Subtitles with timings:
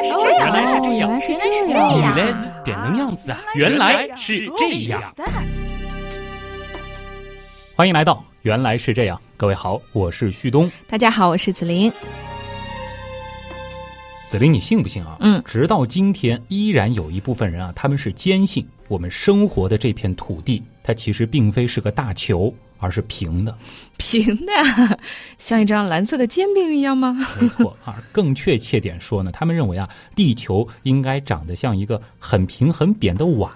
[0.00, 2.16] 来是这样，原来是这样，原来是这这样样。
[2.16, 3.38] 原来是这样子啊！
[3.54, 5.02] 原来是这样。
[7.76, 10.70] 欢迎来到《原来是这样》，各位好，我是旭东。
[10.86, 11.92] 大家好，我是子琳。
[14.30, 15.16] 子琳，你信不信啊？
[15.20, 23.56] 嗯直到今天，依然有一部分人啊，他们是坚信我们生活的这片土地，它其实并非是个大球，而是平的。
[23.98, 24.52] 平的，
[25.38, 27.14] 像一张蓝色的煎饼一样吗？
[27.40, 33.50] 没错啊，更确切点说呢，他们认为啊，地球应该长得像一个很平很扁的碗，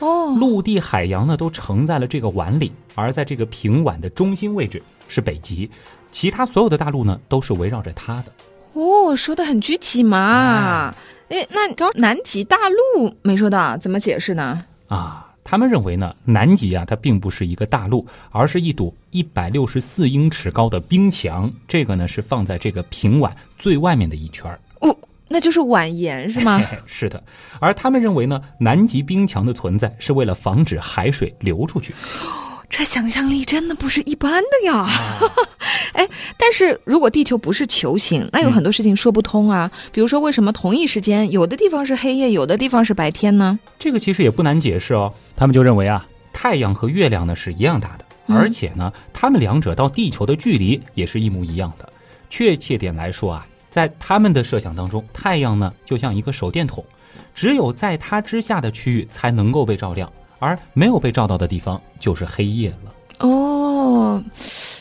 [0.00, 5.70] 哦，陆地、海洋呢都盛在了这个碗里，而在这个平碗的中心位置是北极，
[6.10, 8.32] 其他所有的大陆呢都是围绕着它的。
[8.72, 10.92] 哦，说的很具体嘛。
[11.28, 14.64] 哎，那刚南极大陆没说到，怎么解释呢？
[14.88, 21.52] 啊，他们认为呢，南极啊，它并不是一个大陆，而是一堵一百六十四英尺高的冰墙。
[21.68, 24.58] 这个呢是放在这个平碗最外面的一圈儿。
[24.80, 24.96] 哦，
[25.28, 27.22] 那就是碗岩是吗 是的。
[27.60, 31.94] 而他们认为呢，南极冰墙的存在是为了防止海水流出去。
[32.76, 34.88] 这想象力真的不是一般的呀！
[35.94, 39.70] 哎，但是如果地球不是球形，那有很多事情说不通啊。
[39.92, 43.56] 比如说，为什么同一时间有的地方是黑夜，有的地方是白天呢？
[43.78, 45.14] 这个其实也不难解释哦。
[45.36, 51.88] 他们就认为啊，太阳和月亮呢是一样大的，嗯而且呢，它们两者到地球的距离也是一模一样的。
[52.28, 56.84] 确切点来说啊，在他们的设想当中，太阳呢就像一个手电筒，
[57.36, 60.12] 只有在它之下的区域才能够被照亮，
[60.44, 62.94] 而没有被照到的地方就是黑夜了。
[63.20, 64.22] 哦，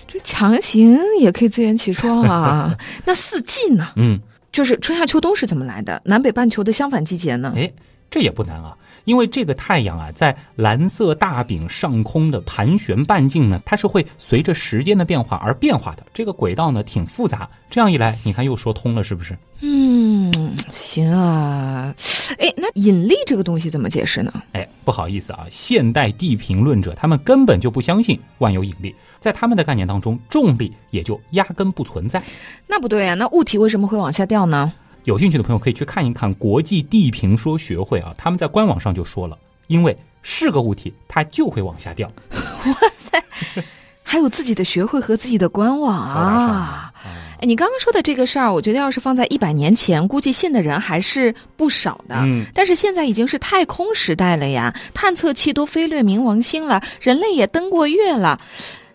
[0.08, 2.76] 这强行也可以自圆其说啊。
[3.06, 3.88] 那四季呢？
[3.96, 4.20] 嗯，
[4.52, 6.02] 就是春夏秋冬是怎么来的？
[6.06, 7.54] 南北半球的相反季节呢？
[7.56, 7.72] 哎，
[8.12, 16.04] 这也不难啊，因为这个太阳啊，在蓝色大饼上空的盘旋半径呢，它是会随着时间的变化而变化的。
[16.14, 19.38] 这个轨道呢挺复杂，这样一来，你看又说通了，是不是？
[19.62, 20.32] 嗯，
[20.72, 21.94] 行啊。
[22.38, 24.34] 哎，那引力这个东西怎么解释呢？
[24.54, 32.22] 哎，不好意思啊，现代地平论者他们根本就不相信万有引力，在他们的概念当中，重力也就压根不存在。
[32.68, 34.72] 那不对啊，那物体为什么会往下掉呢？
[35.06, 39.38] 有兴趣的朋友可以去看一看国际地平说学会啊，他们在官网上就说了，
[39.68, 42.10] 因为是个物体，它就会往下掉。
[42.32, 43.24] 哇塞
[44.02, 46.94] 还有自己的学会和自己的官网啊！
[47.40, 52.16] 哎，你刚刚说的这个事儿，我觉得要是放在一百年前，估计信的人还是不少的。
[52.20, 58.40] 嗯但是现在已经是太空时代了呀，探测器都飞掠冥王星了，人类也登过月了，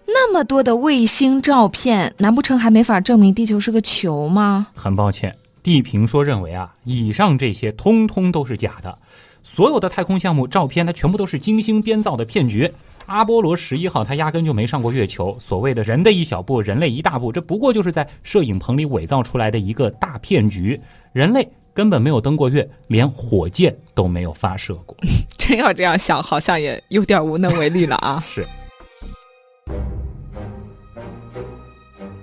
[0.07, 4.69] 那么多的卫星照片，难不成还没法证明地球是个球吗？
[4.75, 5.37] 很抱歉，
[5.69, 8.99] 地平说认为啊，以上这些通通都是假的，
[9.43, 12.73] 所有的太空项目照片，它全部都是精心编造的骗局。
[13.05, 15.37] 阿波罗十一号，它压根就没上过月球。
[15.39, 20.81] 所谓的人的一小步，人类一大步，这不过就是在摄影棚里伪造出来的一个大骗局。
[21.13, 24.97] 人类根本没有登过月，连火箭都没有发射过。
[25.37, 28.25] 真要这样想，好像也有点无能为力了啊！
[28.27, 28.47] 是。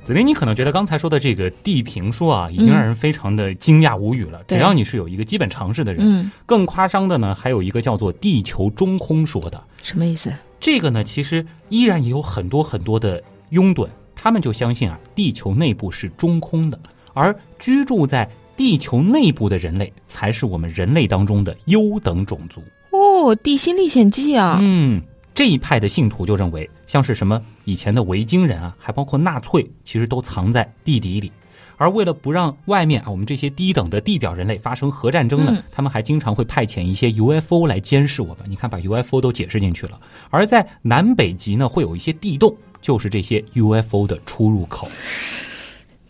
[0.05, 4.43] 子林，你可能觉得刚才说的这个地平说啊，已经让人非常的惊讶无语了。
[4.45, 9.59] 对只要你是有一个基本常识的人，嗯，更夸张的呢，还有一个叫做地球中空说的。
[9.81, 10.31] 什么意思？
[10.59, 16.79] 这个呢，其实依然也有很多很多的拥趸，他们就相信啊，地球内部是中空的，
[17.15, 22.61] 而居住在地球内部的人类才是我们人类当中的优等种族。
[22.91, 25.01] 哦，《地心历险记》啊，嗯，
[25.35, 31.29] 这一派的信徒就认为，像是什么以前的维京人啊，还包括纳粹，其实都藏在地底里。
[31.75, 38.45] 而为了不让外面啊我们这些低等的地表人类发生核战争呢，嗯他们还经常会派遣一些 UFO 来监视我们。
[38.47, 39.99] 你看，把 UFO 都解释进去了。
[40.29, 44.89] 而在南北极呢，会有一些地洞，就是这些 UFO 的出入口。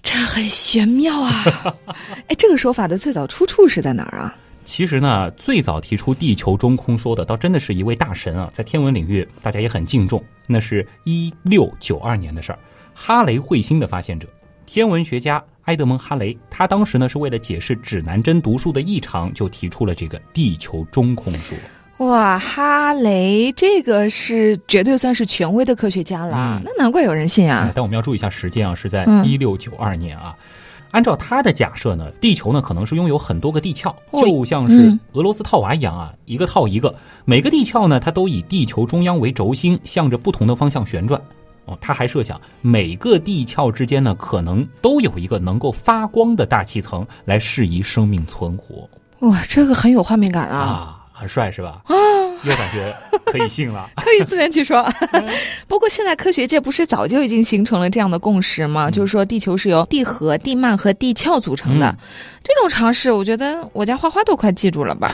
[0.04, 1.44] 这很玄妙啊！
[2.30, 4.38] 哎，这个说法的最早出处是在哪儿啊？
[4.66, 10.22] 其实呢，最早提出地球中空说的，倒真的是一位大神啊，在天文领域大家也很敬重。
[10.48, 12.60] 那是一六九二年的事儿，
[12.94, 14.28] 哈雷彗星的发现者，
[14.66, 21.58] 天文学家埃德蒙·哈雷，他当时呢是为了解释指南针读数的异常，就提出了这个地球中空说。
[22.00, 27.72] 哇，哈雷这个是绝对算是权威的科学家了，嗯那难怪有人信哎啊！
[27.74, 30.36] 但我们要注意一下时间啊，是在嗯一六九二年啊。
[30.96, 36.96] 按照他的假设呢，地球呢可能是拥有很多个地壳，哦就像是嗯俄罗斯套娃一样啊，一个套一个。
[37.26, 41.22] 每个地壳呢，它都以地球中央为轴心，向着不同的方向旋转。
[41.66, 48.90] 哦，他还设想每个地壳之间呢，可能都有一个能够发光的大气层，来适宜生命存活
[49.20, 50.58] 哇，这个很有画面感啊！
[50.58, 51.82] 啊，很帅是吧？
[51.88, 51.94] 啊，
[52.44, 52.96] 又感觉
[53.26, 53.90] 可以信了。
[53.98, 54.84] 可以自圆其说。
[55.68, 58.90] 不过现在科学界不是早就已经形成了这样的共识吗？
[58.92, 61.98] 就是说地球是由地核、地幔和地壳组成的。
[62.44, 65.14] 这种常识，我觉得我家花花都快记住了吧。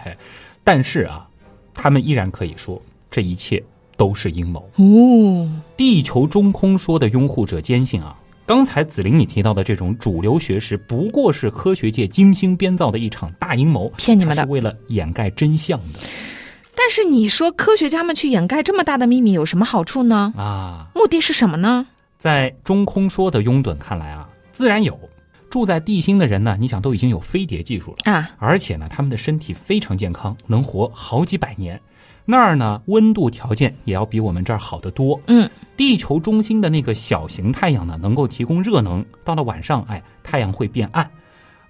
[0.64, 1.26] 但是啊，
[1.74, 3.62] 他们依然可以说这一切
[3.96, 4.60] 都是阴谋。
[4.76, 16.00] 哦，地球中空说的拥护者坚信啊，刚才紫玲你提到的这种主流学识，不过是科学界精心编造的一场大阴谋，骗你们的是为了掩盖真相的
[16.76, 20.32] 但是你说科学家们去掩盖这么大的秘密有什么好处呢？
[20.36, 20.86] 啊。
[20.94, 21.86] 目的是什么呢？
[22.18, 24.98] 在中空说的拥趸看来啊，自然有。
[25.50, 31.80] 住在地心的人呢，你想都已经有飞碟技术了，啊，而且呢，他们的身体非常健康，能活好几百年。
[32.24, 35.20] 那儿呢，温度条件也要比我们这儿好得多。
[35.28, 41.08] 嗯，地球中心的那个小型太阳呢，能够提供热能，到了晚上，哎，太阳会变暗。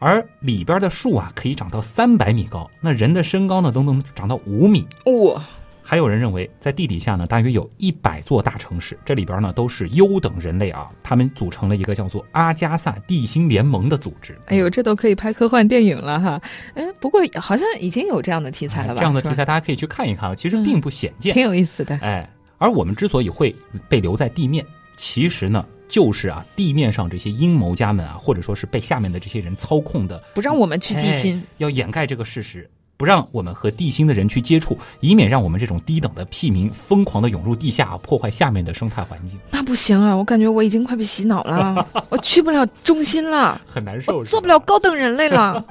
[0.05, 4.87] 而里边的树啊，可以长到三百米高，那人的身高呢，都能长到五米。
[5.07, 5.43] 哇、
[5.83, 14.39] 还有人认为，在地底下呢，大约有一百座大城市，这里边呢都是优等人类啊，他们组成了一个叫做阿加萨地心联盟的组织。
[14.49, 16.39] 哎呦，这都可以拍科幻电影了哈。
[16.75, 18.97] 嗯，不过好像已经有这样的题材了吧？
[18.97, 21.33] 哎这样的题材大家可以去看一看啊，其实并不鲜见。
[21.33, 21.97] 挺有意思的。
[22.03, 22.29] 哎，
[22.59, 23.57] 而我们之所以会
[23.89, 24.63] 被留在地面，
[24.99, 32.69] 其实呢，就是啊，地面上这些阴谋家们啊，或者说是被下面的这些人操控的，不让我们去地心哎，要掩盖这个事实。
[32.97, 40.15] 不让我们和地心的人去接触，以免让我们这种低等的屁民疯狂的涌入地下，破坏下面的生态环境，那不行啊！
[40.17, 44.25] 我感觉我已经快被洗脑了， 我去不了中心了，很难受。
[44.25, 45.63] 做不了高等人类了。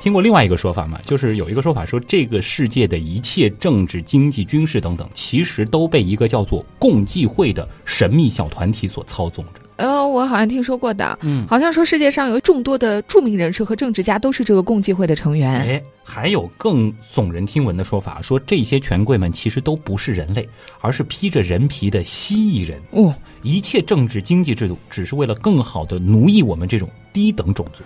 [0.00, 0.98] 听过另外一个说法吗？
[1.04, 9.60] 就是有一个说法说，这个世界的一切政治、经济、军事等等，其实都被一个叫做共济会的神秘小团体所操纵着。
[9.80, 15.50] 呃，我好像听说过的，嗯，好像说世界上有众多的著名人士和政治家都是这个共济会的成员。
[15.50, 20.46] 哎，还有更耸人听闻的说法，说这些权贵们其实都不是人类，
[20.80, 22.80] 而是披着人皮的蜥蜴人。
[22.90, 27.82] 哦，一切政治经济制度只是为了更好的奴役我们这种低等种族。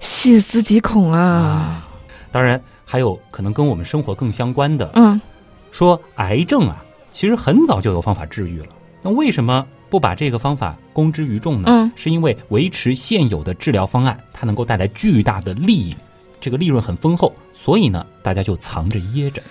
[0.00, 1.88] 细思极恐啊！
[2.32, 5.20] 当然，还有可能跟我们生活更相关的，嗯，
[5.70, 8.66] 说癌症啊，其实很早就有方法治愈了。
[9.02, 11.66] 那为什么不把这个方法公之于众呢？
[11.68, 15.94] 嗯是因为维持现有的治疗方案，它能够带来巨大的利益，
[16.40, 19.42] 这个利润很丰厚，所以呢，大家就藏着掖着。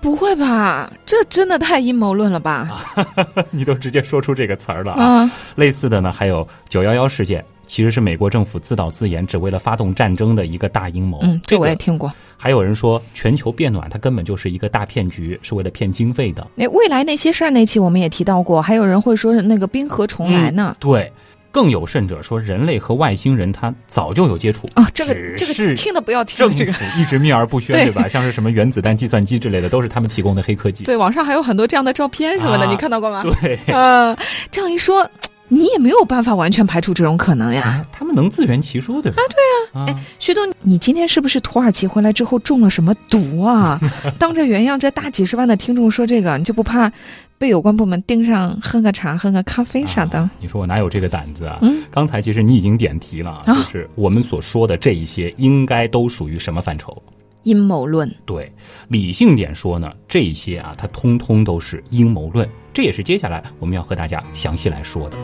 [0.00, 0.88] 不会吧？
[1.04, 2.80] 这真的太阴谋论了吧？
[3.50, 5.22] 你都直接说出这个词儿了啊！
[5.22, 11.18] 啊，类似的呢，还有九幺幺事件，其实是美国政府自导自演，只为了发动战争的一个大阴谋。
[11.22, 12.12] 嗯，这我也听过。
[12.40, 16.46] 还有人说，全球变暖它根本就是一个大骗局，是为了骗经费的。
[16.54, 20.76] 那未来那些事儿那期我们也提到过，还有人会说是那个冰河重来呢。
[20.78, 21.12] 对，
[21.50, 26.72] 更有甚者说，人类和外星人他早就有接触哦，这个这个是听的不要听政这个。
[26.72, 28.06] 府一直秘而不宣，对 对吧？
[28.06, 30.84] 像是什么原子弹、计算机之类的，都是他们提供的黑科技。
[30.84, 33.24] 对，网上还有很多这样的照片什么的，啊你看到过吗？
[33.42, 34.16] 对，呃，
[34.52, 35.10] 这样一说，
[35.48, 37.62] 你也没有办法完全排除这种可能呀。
[37.62, 39.22] 啊，他们能自圆其说，对吧？
[39.22, 39.86] 啊，对啊。
[39.88, 43.80] 哎徐东，你今天是不是土耳其回来之后中了什么毒啊？
[44.18, 46.90] 当着原样这大几十万的听众说这个，你就不怕
[47.38, 50.18] 被有关部门盯上喝个茶、喝个咖啡啥的？
[50.18, 51.58] 啊你说我哪有这个胆子啊？
[51.62, 57.00] 嗯刚才其实你已经点题了，啊就是我们所说的这一些，应该都属于什么范畴？
[57.44, 58.12] 阴谋论。
[58.26, 58.52] 对，
[58.88, 65.16] 理性点说呢，这些啊，它通通都是阴谋论，这也是接下来我们要和大家详细来说的。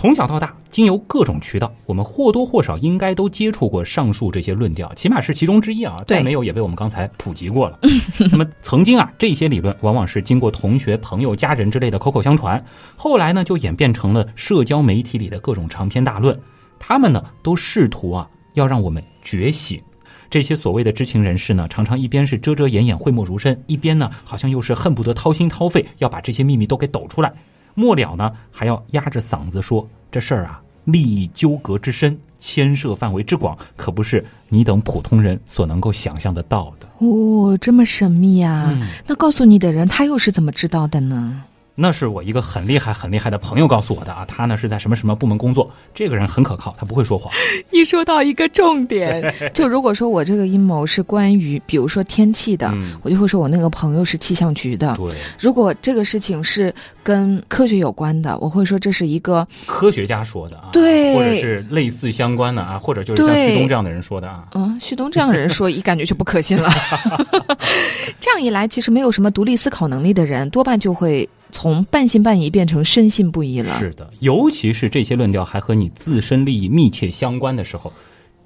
[0.00, 5.94] 从小到大，经由各种渠道，我们或多或少应该都接触过上述这些论调，起码是其中之一啊。
[6.06, 7.78] 再没有也被我们刚才普及过了。
[8.32, 12.64] 那么曾经啊，这些理论往往是经过同学、朋友、家人之类的口口相传，
[12.96, 16.40] 后来呢就演变成了社交媒体里的各种长篇大论。
[16.78, 19.78] 他们呢都试图啊要让我们觉醒。
[20.30, 27.30] 这些所谓的知情人士呢，常常一边是遮遮掩掩、讳莫如深，一边呢好像又是恨不得掏心掏肺要把这些秘密都给抖出来。
[27.74, 36.88] 末了呢，还要压着嗓子说这事儿啊，利益纠葛之深，牵涉范围之广，可不是你等普通人所能够想象得到的。
[36.98, 41.44] 哦，这么神秘呀、嗯那告诉你的人，他又是怎么知道的呢？
[41.80, 47.32] 那是我一个很厉害、很厉害的朋友告诉我的啊，他呢是在什么什么部门工作，这个人很可靠，他不会说谎。
[47.72, 54.94] 你说到一个重点， 就如果说我这个阴谋是关于，比如说天气的，嗯我就会说我那个朋友是气象局的。
[54.96, 56.70] 对，如果这个事情是
[57.02, 64.44] 跟科学有关的，我会说这是一个科学家说的啊，对或者是类似相关的啊，或者就是像旭东这样的人说的啊。
[64.54, 66.68] 嗯，旭东这样的人说，一感觉就不可信了。
[68.20, 73.72] 这样一来，其实没有什么独立思考能力的人，多半就会从半信半疑变成深信不疑了。
[73.78, 77.92] 是的，尤其是这些论调还和你自身利益密切相关的时候，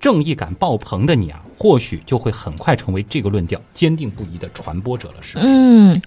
[0.01, 5.47] 正义感爆棚的你啊，或许就会很快成为这个论调坚定不移的传播者了，是不是？
[5.47, 6.03] 嗯，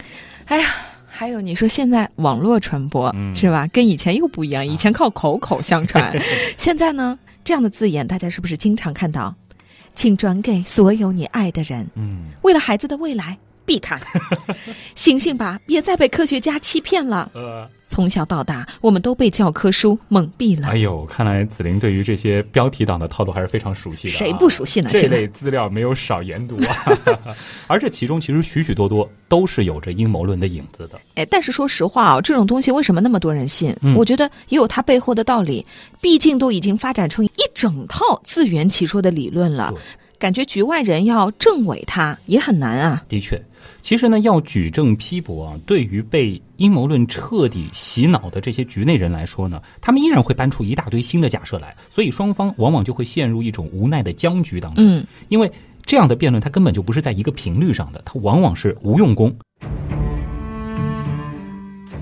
[0.46, 0.68] 哎呀。
[1.10, 3.66] 还有，你说现在网络传播、嗯是吧？
[3.74, 6.16] 跟以前又不一样，以前靠口口相传，
[6.58, 9.34] 现在呢，这样的字眼大家是不是经常看到？
[9.96, 13.36] 请转给所有你爱的人，嗯，为了孩子的未来，
[13.68, 14.00] 避开。
[14.96, 17.30] 醒醒吧，别再被科学家欺骗了。
[17.36, 20.70] 呃，从小到大，我们都被教科书蒙蔽了。
[20.70, 24.18] 哎呦，看来紫玲对于这些标题党的套路还是非常熟悉的、啊。
[24.18, 24.90] 谁不熟悉呢？
[24.92, 27.36] 这类资料没有少研读啊，
[27.68, 31.00] 而这其中其实许许多多都是有着阴谋论的影子的。
[31.16, 33.76] 哎，但是说实话啊，这种东西为什么那么多人信？
[33.82, 35.66] 嗯我觉得也有它背后的道理。
[36.00, 39.82] 毕竟都已经发展成一整套自圆其说的理论了对，
[40.20, 43.04] 感觉局外人要证伪他也很难啊。
[43.08, 43.42] 的确，
[43.82, 54.84] 其实呢，要举证批驳啊，对于被阴谋论彻底洗脑的这些局内人来说呢，他们依然会搬出一大堆新的假设来，所以双方往往就会陷入一种无奈的僵局当中。
[54.86, 55.52] 嗯，因为
[55.86, 59.34] 这样的辩论，它根本就不是在一个频率上的，它往往是无用功。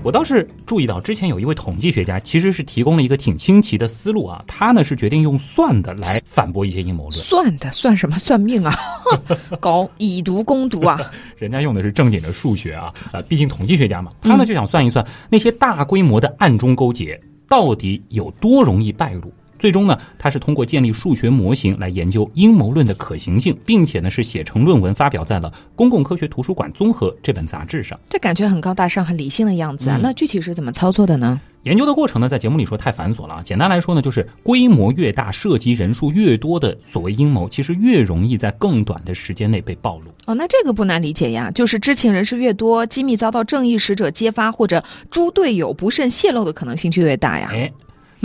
[0.06, 7.12] 我倒是注意到，之前有一位统计学家其实是提供了一个挺新奇的思路啊，他呢是决定用算的来反驳一些阴谋论。
[7.14, 8.78] 算的算什么算命啊？
[9.58, 10.96] 搞以毒攻毒啊！
[11.38, 19.32] 人家用的是正经的数学啊，呃，毕竟统计学家嘛，他呢就想算一算那些大规模的暗中勾结到底有多容易败露。
[19.58, 27.98] 最终呢，他是通过建立数学模型来研究阴谋论的可行性，并且呢是写成论文发表在了《公共科学图书馆综合》这本杂志上。
[28.08, 29.96] 这感觉很高大上、很理性的样子啊。
[29.96, 31.40] 嗯那具体是怎么操作的呢？
[31.62, 33.42] 研究的过程呢，在节目里说太繁琐了啊。
[33.42, 40.12] 简单来说呢，就是规模越大、涉及人数越多的所谓阴谋，其实越容易在更短的时间内被暴露。
[40.26, 47.48] 哦，那这个不难理解呀，就是知情人士越多，机密遭到正义使者揭发或者猪队友不慎泄露的可能性就越大呀。
[47.50, 47.72] 哎，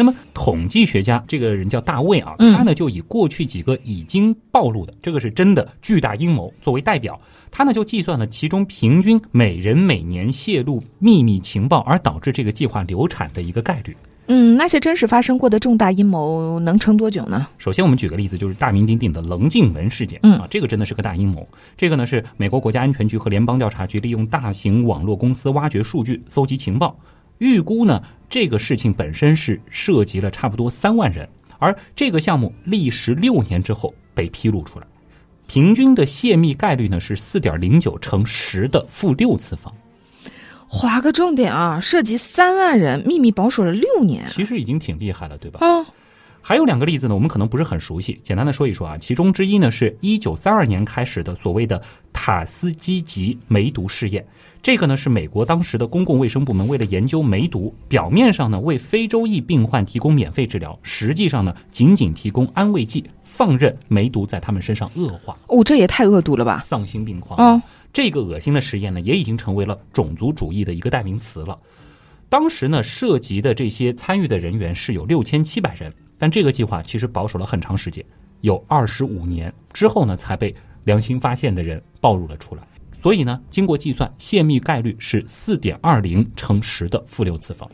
[0.02, 13.96] 那么统计学家这个人叫大卫啊，嗯他呢就以过去几个已经暴露的，这个是真的巨大阴谋作为代表，他呢就计算了其中平均每人每年泄露秘密情报而导致这个计划流产的一个概率。
[14.26, 17.46] 嗯，那些真实发生过的重大阴谋能撑多久呢？
[17.60, 21.48] 首先，我们举个例子，就是大名鼎鼎的棱镜门事件嗯啊，这个真的是个大阴谋。
[21.78, 26.98] 这个呢是美国国家安全局和联邦调查局利用大型网络公司挖掘数据、搜集情报，
[27.40, 31.28] 预估呢这个事情本身是涉及了差不多三万人，
[31.60, 34.88] 而这个项目历时六年之后被披露出来，
[35.48, 39.74] 平均的泄密概率呢是四点零九乘十的负六次方，
[40.68, 44.26] 划个重点啊，涉及三万人，秘密保守了六年。
[44.28, 45.60] 其实已经挺厉害了，对吧？
[45.62, 45.86] 哦，
[46.42, 48.98] 还有两个例子呢，我们可能不是很熟悉，简单的说一说啊。
[48.98, 51.82] 其中之一呢，是一九三二年开始的所谓的
[52.12, 54.26] 塔斯基吉梅毒试验。
[54.62, 66.60] 这个呢是美国当时的公共卫生部门为了研究梅毒，表面上呢为非洲裔病患提供免费治疗，实际上呢仅仅提供安慰剂，放任梅毒在他们身上恶化，哦，这也太恶毒了吧！
[66.60, 67.40] 丧心病狂。
[67.40, 71.58] 哦，这个恶心的实验呢，也已经成为了种族主义的一个代名词了。
[72.30, 78.06] 当时呢，涉及的这些参与的人员是有六千七百人，但这个计划其实保守了很长时间，
[78.42, 82.62] 有二十五年之后呢，才被良心发现的人暴露了出来。
[82.92, 87.68] 所以呢，经过计算，泄密概率是四点二零乘十的负六次方。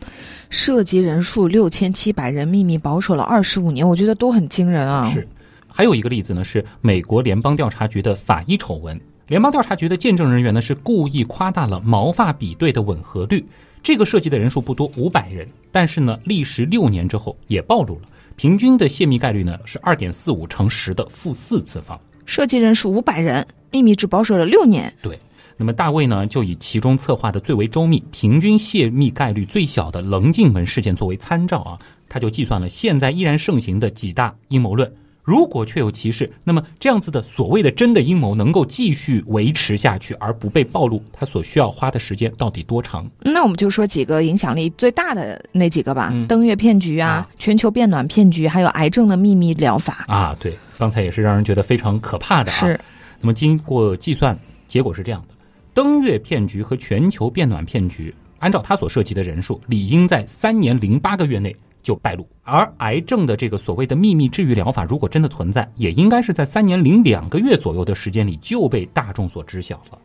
[0.49, 5.03] 涉及人数六千七百人，秘密保守了二十五年，我觉得都很惊人啊。
[5.03, 5.27] 是，
[5.67, 8.97] 还有一个例子呢，是美国联邦调查局的法医丑闻。
[9.27, 13.45] 联邦调查局的见证人员呢是故意夸大了毛发比对的吻合率，
[13.83, 18.03] 这个涉及的人数不多，五百人，但是呢，历时六年之后也暴露了，
[18.37, 21.99] 平均的泄密概率呢是二点四五乘十的负四次方。
[22.25, 24.93] 设计人数五百人，秘密只保守了六年。
[25.01, 25.19] 对，
[25.57, 34.89] 那么大卫呢就以其中策划的最为周密、平均泄密概率最小的棱镜门事件作为参照啊，他就计算了现在依然盛行的几大阴谋论。
[35.27, 43.05] 如果确有其事，那么这样子的所谓的真的阴谋能够继续维持下去而不被暴露，它所需要花的时间到底多长？
[43.19, 50.05] 那我们就说几个影响力最大的那几个吧：嗯登月骗局啊、啊全球变暖骗局，还有癌症的秘密疗法。
[50.07, 52.55] 啊，对，刚才也是让人觉得非常可怕的啊。
[52.55, 52.79] 是，
[53.19, 55.35] 那么经过计算，结果是这样的：
[55.73, 61.53] 登月骗局和全球变暖骗局，按照它所涉及的人数，理应在三年零八个月内
[61.87, 69.97] 就败露；而癌症的这个所谓的秘密治愈疗法，如果真的存在，也应该是在三年零两个月左右的时间里就被大众所知晓了。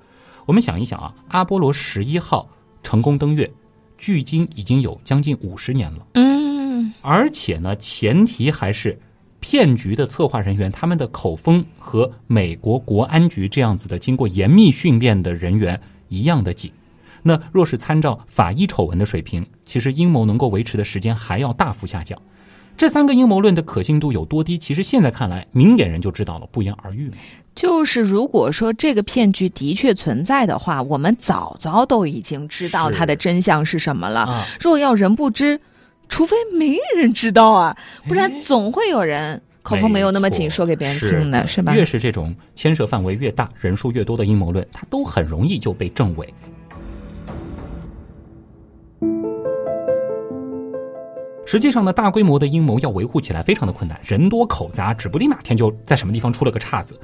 [0.47, 2.49] 我们想一想啊，阿波罗十一号
[2.85, 3.51] 成功登月，
[3.99, 6.07] 距今已经有将近五十年了。
[6.15, 8.97] 嗯，而且呢，前提还是
[9.41, 16.71] 骗局的策划人员他们的口风和美国国安局这样子的经过严密训练的人员一样的紧。
[17.23, 22.21] 那若是参照法医丑闻的水平，其实阴谋能够维持的时间还要大幅下降。
[22.77, 24.59] 这三个阴谋论的可信度有多低？
[24.59, 27.17] 其实现在看来，明眼人就知道了，不言而喻了。
[27.55, 34.21] 就是如果说这个骗局的确存在的话，我们早早都已经知道它的真相是什么了。
[34.21, 35.61] 啊，若要人不知，
[36.09, 37.77] 除非没人知道啊，
[38.09, 41.75] 不然总会有人口风没有那么紧，说给别人听的，是吧？
[41.75, 46.33] 越是这种牵涉范围越大、人数越多的阴谋论，它都很容易就被证伪。
[51.53, 56.99] 实际上呢，大规模的阴谋要维护起来非常的困难，人多口杂，指不定哪天就在什么地方出了个岔子。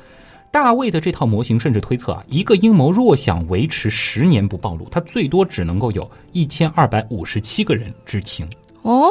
[0.50, 8.49] 大卫的这套模型甚至推测啊，一个阴谋若想维持十年不暴露，它最多只能够有一千二百五十七个人知情。
[8.81, 9.11] 哦，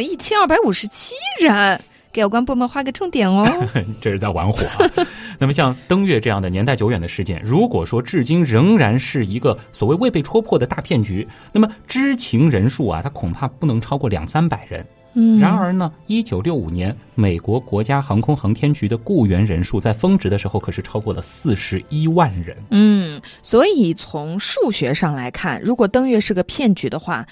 [0.00, 3.46] 一千二百五十七人，给有关部门画个重点哦。
[4.00, 5.06] 这是在玩火啊。
[5.38, 14.86] 那么像登月这样的年代久远的事件，如果说至今仍然是一个所谓未被戳破的大骗局，那么知情人数啊，它恐怕不能超过两三百人。
[15.14, 22.56] 嗯，然而呢，一九六五年，美国国家航空航天局的雇员人数在峰值的时候可是超过了四十一万人。
[22.70, 27.26] 嗯，所以从数学上来看，如果登月是个骗局的话，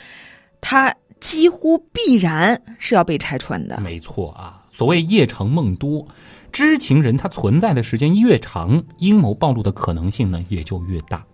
[0.61, 3.79] 它几乎必然是要被拆穿的。
[3.81, 6.07] 没错啊，所谓夜长梦多，
[6.53, 11.25] 知情人他存在的时间越长，阴谋暴露的可能性呢也就越大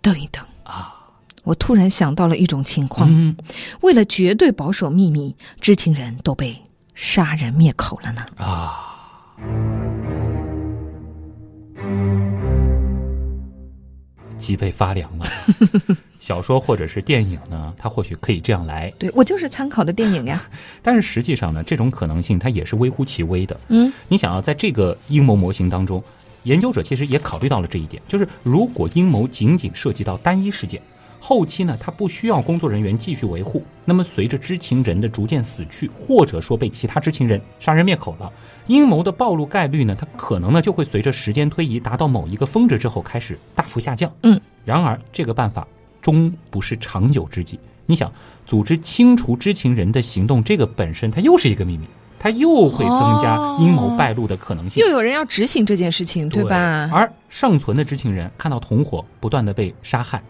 [0.00, 0.94] 等一等，啊。
[1.42, 3.36] 我突然想到了一种情况：嗯
[3.80, 6.56] 为了绝对保守秘密，知情人都被
[6.94, 8.24] 杀人灭口了呢。
[8.36, 8.94] 啊，
[14.42, 15.24] 脊背发凉了。
[16.18, 20.42] 小说或者是电影呢，它或许可以这样来，对我就是参考的电影呀。
[20.82, 23.58] 但是实际上呢，这种可能性它也是微乎其微的。
[23.68, 26.02] 嗯，你想要在这个阴谋模型当中，
[26.42, 30.82] 研究者其实也考虑到了这一点，就是如果阴谋仅仅涉及到单一事件，
[31.24, 38.30] 后期呢，它不需要工作人员继续维护，那么随着知情人的逐渐死去，或者说被其他知情人杀人灭口了，
[38.66, 44.12] 阴谋的暴露概率呢，它可能呢就会随着时间推移达到某一个峰值之后开始大幅下降。
[44.24, 45.64] 嗯，然而这个办法
[46.00, 47.56] 终不是长久之计。
[47.86, 48.12] 你想，
[48.44, 51.86] 组织清除知情人的行动，这个本身它又是一个秘密，
[52.18, 54.84] 它又会增加哦阴谋败露的可能性。
[54.84, 56.90] 又有人要执行这件事情，对吧？
[56.92, 60.20] 而尚存的知情人看到同伙不断的被杀害，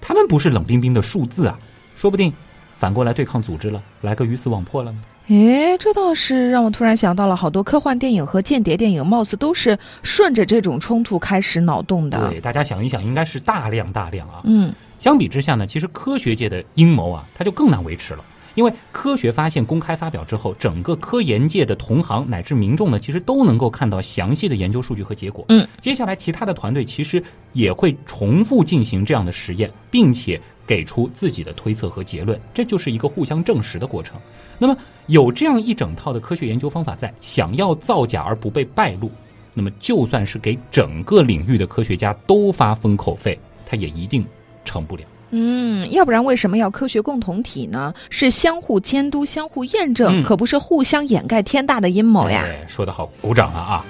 [0.00, 1.58] 他们不是冷冰冰的数字啊，
[1.96, 2.32] 说不定
[2.76, 4.98] 反过来对抗组织了，来个鱼死网破了呢。
[5.28, 12.30] 诶，这倒是让我突然想到了好多科幻电影和间谍电影，貌似都是顺着这种冲突开始脑洞的。
[12.30, 14.40] 对，大家想一想，应该是大量大量啊。
[14.44, 18.24] 嗯，相比之下呢，其实科学界的阴谋啊，它就更难维持了。
[18.58, 25.44] 因为科学发现公开发表之后，整个科研界的同行乃至民众呢，其实都能够看到详细的研究数据和结果。
[25.48, 34.18] 嗯，接下来其他的团队其实也会重复进行这样的实验，并且给出自己的推测和结论，这就是一个互相证实的过程。
[34.58, 39.08] 那么有这样一整套的科学研究方法在，想要造假而不被败露，
[39.54, 44.26] 那么就算是给整个领域的科学家都发封口费，他也一定
[44.64, 45.04] 成不了。
[45.30, 47.92] 嗯，要不然为什么要科学共同体呢？
[48.10, 52.44] 是相互监督、相互验证，嗯可不是互相掩盖天大的阴谋呀。
[52.46, 53.84] 哎，说得好，鼓掌啊啊！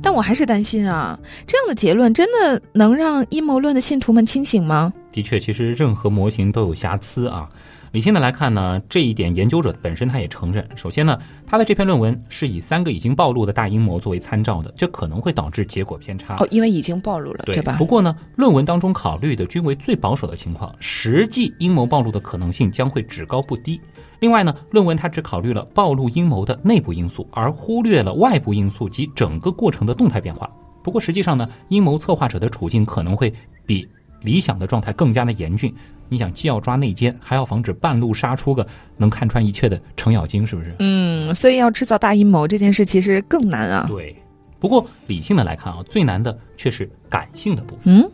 [0.00, 4.92] 但我还是担心啊，这样的结论真的能让阴谋论的信徒们清醒吗？
[5.10, 7.48] 的确，其实任何模型都有瑕疵啊。
[7.94, 10.68] 理性的来看呢，这一点研究者本身他也承认。
[10.74, 16.34] 首先呢，他的这篇论文是以三个已经暴露的大阴谋作为参照的，这可能会导致结果偏差。
[16.40, 17.84] 哦，因为已经暴露了，对吧不？
[17.84, 23.80] 过呢，论文当中考虑的均为最保守的情况，实际阴谋暴露的可能性将会只高不低。
[24.18, 30.50] 另外呢，论文它只考虑了暴露阴谋的内部因素，而忽略了外部因素及整个过程的动态变化。
[30.82, 33.32] 不过实际上呢，阴谋策划者的处境可能会
[33.64, 33.88] 比
[34.24, 35.72] 理想的状态更加的严峻。
[36.08, 40.74] 你想，既要抓内奸，还要防止半路杀出个能看穿一切的程咬金，是不是？
[40.80, 43.86] 嗯，所以要制造大阴谋这件事其实更难啊。
[43.88, 44.16] 对。
[44.58, 47.94] 不过理性的来看啊，最难的却是感性的部分。
[47.94, 48.10] 嗯，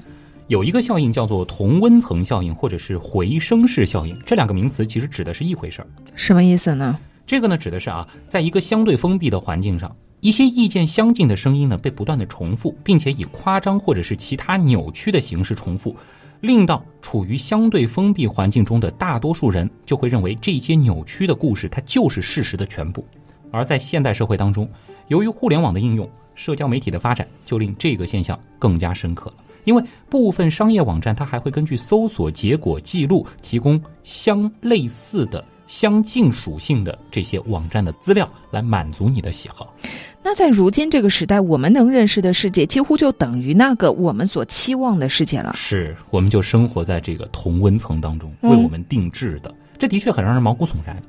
[0.48, 5.86] 有一个效应叫做同温层效应，或者是回声式效应，这两个名词其实指的是一回事儿。
[6.14, 6.98] 什么意思呢？
[7.24, 15.96] 这个呢，指的是啊，在一个相对封闭的环境上，一些意见相近的声音呢被不断的重复，并且以夸张或者是其他扭曲的形式重复，
[16.40, 23.04] 令到处于相对封闭环境中的大多数人就会认为这些扭曲的故事它就是事实的全部。
[23.50, 24.68] 而在现代社会当中，
[25.08, 29.36] 由于互联网的应用、社交媒体的发展，就令这个现象更加深刻了。
[29.64, 39.72] 因为部分商业网站它还会根据搜索结果记录提供相类似的相近属性的这些网站的资料来满足你的喜好。
[40.20, 45.52] 那在如今这个时代，我们能认识的世界几乎就等于那个我们所期望的世界了。
[45.54, 51.00] 是，我们就生活在这个同温层当中，为我们定制的，这的确很让人毛骨悚然。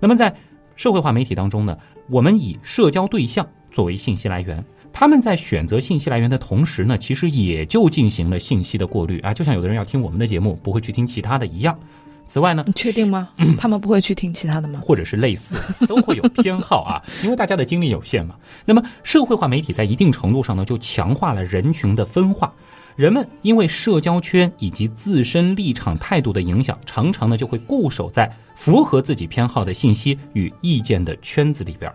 [0.00, 0.34] 那么在
[0.76, 1.76] 社会化媒体当中呢，
[2.08, 11.78] 我们以社交对象作为信息来源，他们在选择信息来源的同时呢，其实也就进行了信息的过滤啊，就像有的人要听我们的节目，不会去听其他的一样。
[12.26, 13.28] 此外呢，你确定吗？
[13.58, 14.80] 他们不会去听其他的吗？
[14.82, 18.34] 或者是类似，都会有偏好啊，因为大家的精力有限嘛。
[18.64, 22.52] 那么社会化媒体在一定程度上呢，就强化了人群的分化。
[22.96, 31.92] 人们因为社交圈以及自身立场态度的影响，常常呢就会固守在符合自己偏好的信息与意见的圈子里边。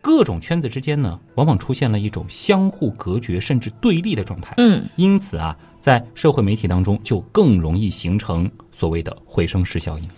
[0.00, 4.54] 各种圈子之间呢，往往出现了一种相互隔绝甚至对立的状态。
[4.58, 10.08] 嗯，因此啊，在社会媒体当中，就更容易形成所谓的回声式效应。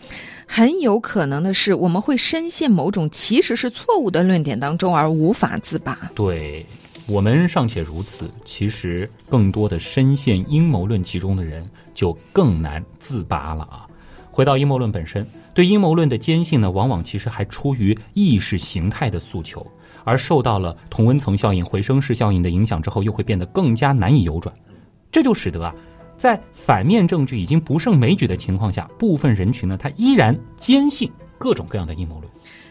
[0.47, 6.11] 很有可能的是，我们会深陷某种其实是错误的论点当中而无法自拔。
[6.15, 6.67] 对
[7.07, 11.65] 我们尚且如此，其实更多的深陷阴谋论其中的人
[11.95, 13.87] 就更难自拔了啊！
[14.31, 19.67] 回到阴谋论本身，对阴谋论的坚信呢，往往其实还出于意识形态的诉求，
[20.05, 24.55] 而受到了同温层效应、回声式效应的影响之后，又会变得更加难以扭转。
[25.11, 25.75] 这就使得啊，
[26.17, 32.31] 在反面证据已经不胜枚举的情况下，部分人群呢，他依然坚信各种各样的阴谋论。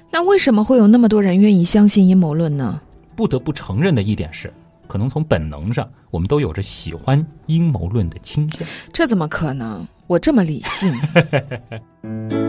[0.09, 2.81] 那为什么会有那么多人愿意相信阴谋论呢？
[3.15, 4.51] 不得不承认的一点是，
[4.87, 8.65] 可能从本能上，我们都有着喜欢阴谋论的倾向。
[8.93, 9.85] 这怎么可能？
[10.07, 10.91] 我这么理性。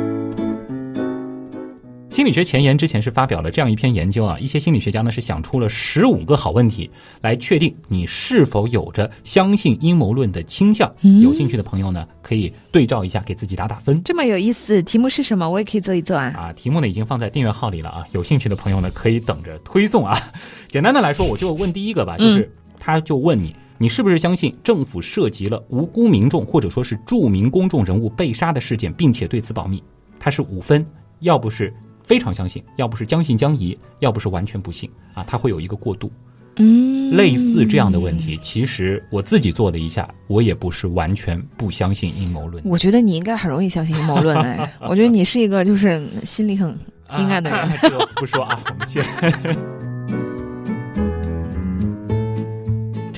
[2.11, 10.93] 心理学前沿之前是发表了这样一篇研究啊，一些心理学家呢是想出了十五个好问题，来确定你是否有着相信阴谋论的倾向。
[11.23, 14.03] 有兴趣的朋友呢，可以对照一下，给自己打打分。
[14.03, 15.49] 这么有意思，题目是什么？
[15.49, 16.35] 我也可以做一做啊。
[16.37, 20.19] 啊，题目呢已经放在订阅号里了啊，有兴趣的朋友呢可以等着推送啊。
[20.69, 29.81] 简单的来说，我就问第一个吧，就是他就问你，你是不是相信政府涉及了无辜民众或者说是著名公众人物被杀的事件，并且对此保密？
[30.19, 30.85] 它是五分，
[31.21, 31.73] 要不是。
[32.11, 36.11] 非常相信，要不是将信将疑，要不是完全不信啊，他会有一个过渡。
[36.57, 42.61] 嗯，类似这样的问题，其实我自己做了一下，我也不是完全不相信阴谋论。
[42.67, 46.77] 我觉得你应该很容易相信阴谋论哎， 我觉得你是一个就是心里很
[47.17, 47.71] 阴暗的人。
[47.81, 49.05] 这个不说啊，我们先。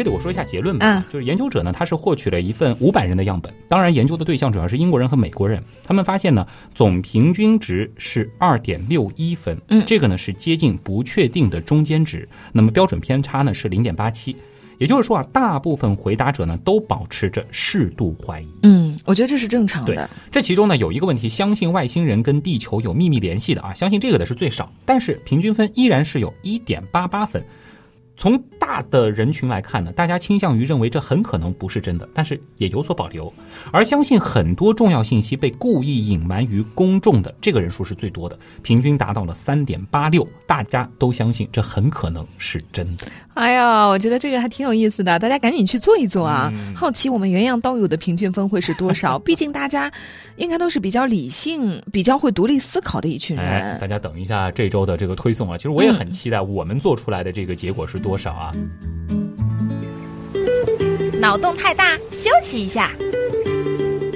[0.02, 5.62] 这里我说一下结论吧，就是研究者呢，他是获取了一份五百人的样本，当然研究的对象主要是英国人和美国人。
[5.84, 12.28] 他们发现呢，总平均值是二点六一分，嗯，这个呢是接近不确定的中间值。
[12.50, 14.34] 那么标准偏差呢是零点八七，
[14.78, 18.48] 也就是说啊，大部分回答者呢都保持着适度怀疑。
[18.64, 20.10] 嗯，我觉得这是正常的。
[20.32, 27.40] 这其中呢有一个问题，相信外星人跟地球有秘密联系的啊，相信这个的是最少，但是平均分依然是有一点八八分。
[28.16, 33.32] 从大的人群来看呢，大家倾向于认为这很可能不是真的，但是也有所保留。
[33.70, 40.26] 而相信很多重要信息被故意隐瞒于公众的这个人数是最多的，平均达到了三点八六。
[40.46, 43.06] 大家都相信这很可能是真的。
[43.32, 46.52] 哎呀，我觉得这个还挺有意思的，大家赶紧去做一做啊！
[46.76, 49.18] 好奇我们原样刀友的平均分会是多少？
[49.24, 49.90] 毕竟大家
[50.36, 53.78] 应该都是比较理性、比较会独立思考的一群人。
[53.80, 58.52] 大家等一下这周的这个推送啊，其实我也很期待我们做出来的这个结果是多少啊！
[61.20, 62.90] 脑洞太大，休息一下。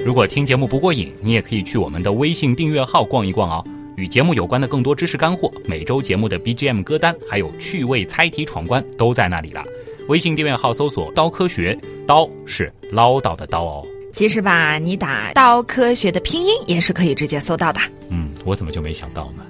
[0.05, 3.65] 如果听节目不过瘾，你也可以去我们的微信订阅号逛一逛哦。
[3.95, 9.63] 与节目有关的更多知识干货，每周节目的 BGM 歌单，还有趣味猜题闯关，都在那里了。
[10.07, 13.87] 微信订阅号搜索“刀科学”，刀是唠叨的刀哦。
[14.13, 17.79] 其实吧，你打“刀科学”的拼音也是可以直接搜到的。
[18.09, 19.43] 嗯，我怎么就没想到呢？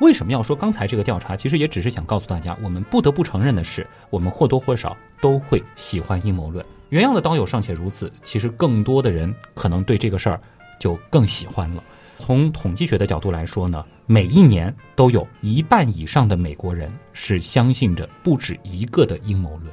[0.00, 1.36] 为什么要说刚才这个调查？
[1.36, 6.64] 其实也只是想告诉大家，我们不得不承认的是，我们或多或少都会喜欢阴谋论。
[6.90, 10.40] 原样的刀友尚且如此，其实更多的人可能对这个事儿
[10.78, 11.82] 就更喜欢了。
[12.18, 19.72] 从统计学的角度来说呢，每一年都有一半以上的美国人是相信着不止一个的阴谋论。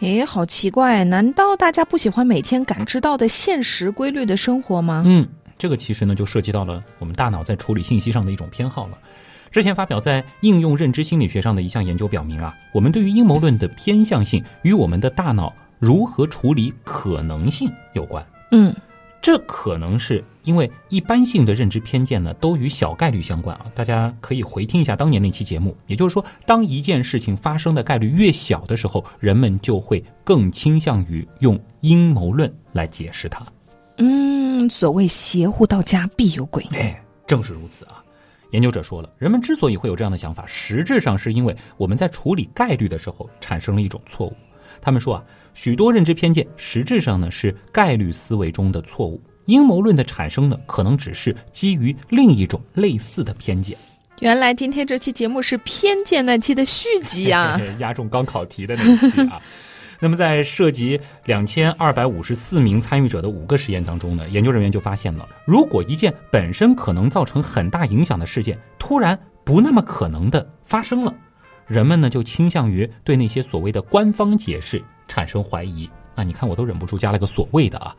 [0.00, 5.04] 诶，好奇怪，难道大家不喜欢每天感知到的现实规律的生活吗？
[5.06, 8.98] 嗯，这个其实呢就涉及到了我们大脑在处理信息上的一种偏好了。
[9.54, 15.54] 之前发表在应用认知心理学上的一项研究表明啊，我们对于阴谋论的偏向性与我们的大脑。
[15.78, 18.26] 如何处理可能性有关？
[18.50, 18.74] 嗯，
[19.22, 23.66] 这可能是因为一般性的认知偏见呢，都与小概率相关啊。
[23.76, 25.76] 大家可以回听一下当年那期节目。
[25.86, 33.46] 也就是说，当一件事情发生的概率越小的时候，人们就会更倾向于用阴谋论来解释它。
[33.98, 36.66] 嗯，所谓邪乎到家必有鬼。
[36.72, 38.02] 哎，正是如此啊。
[38.54, 44.36] 研究者说了，人们之所以会有这样的想法，实质上是因为我们在处理概率的时候产生了一种错误。
[44.80, 53.76] 他们说啊，许多认知偏见实质上呢是概率思维中的错误，阴谋论的产生呢可能只是基于另一种类似的偏见。
[54.20, 59.42] 原来今天这期节目是偏见那期的续集啊， 压中高考题的那一期啊。
[60.00, 71.14] 那么，在涉及两千二百五十四名参与者的五个实验当中呢，研究人员就发现了，如果一件本身可能造成很大影响的事件突然不那么可能的发生了，
[71.66, 75.88] 人们呢就倾向于对那些所谓的官方解释产生怀疑。
[76.14, 77.94] 啊，你看我都忍不住加了个所谓的啊，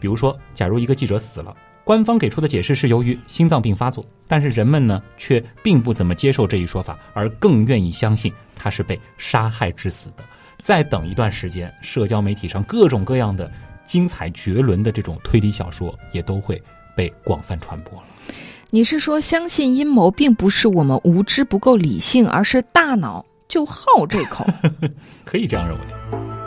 [0.00, 10.24] 比如说，假如一个记者死了，官方给出的解释是由于心脏病发作，但是人们呢却并不怎么接受这一说法，而更愿意相信他是被杀害致死的。
[10.62, 13.50] 再等一段时间，社交媒体上各种各样的
[13.84, 16.62] 精彩绝伦的这种推理小说也都会
[16.94, 18.04] 被广泛传播了。
[18.70, 24.46] 你是说，相信阴谋并不是我们无知不够理性，而是大脑就好这口？
[25.24, 26.37] 可以这样认为。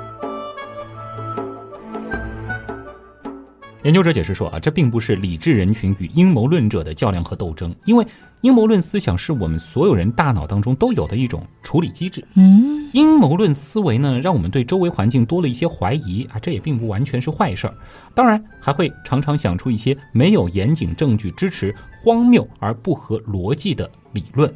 [3.83, 8.05] 研究者解释说啊，这并不是理智人群与阴谋论者的较量和斗争，因为
[8.41, 12.23] 阴谋论思想是我们所有人大脑当中都有的一种处理机制。
[12.35, 17.73] 嗯，阴谋论思维呢，让我们对周围环境多了一些怀疑啊，这也并不完全是坏事儿。
[18.13, 24.53] 当然，还会常常想出一些没有严谨证据支持、荒谬而不合逻辑的理论。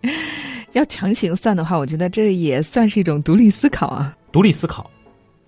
[0.72, 4.16] 要强行算的话，我觉得这也算是一种独立思考啊。
[4.32, 4.90] 独立思考。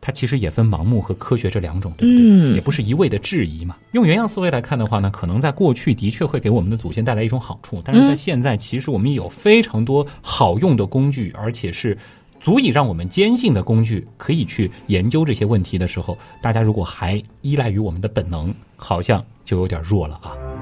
[0.06, 2.54] 它其实也分盲目和科学这两种，对不对？
[2.56, 3.74] 也不是一味的质疑嘛。
[3.92, 11.96] 用原样思维来看的话呢，可能在过去的确会给我们的祖先带来一种好处，但是在现在，其实我们有非常多好用的工具，而且是
[12.38, 20.53] 足以让我们坚信的工具，可以去研究这些问题的时候，大家如果还依赖于我们的本能，好像就有点弱了啊。